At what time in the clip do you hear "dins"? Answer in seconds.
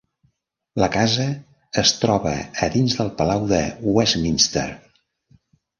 2.77-2.99